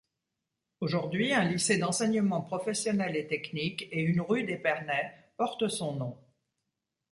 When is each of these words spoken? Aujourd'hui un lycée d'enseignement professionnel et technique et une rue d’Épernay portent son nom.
Aujourd'hui 0.79 1.31
un 1.31 1.43
lycée 1.43 1.77
d'enseignement 1.77 2.41
professionnel 2.41 3.15
et 3.15 3.27
technique 3.27 3.83
et 3.91 4.01
une 4.01 4.19
rue 4.21 4.43
d’Épernay 4.43 5.13
portent 5.37 5.67
son 5.67 5.93
nom. 5.95 6.17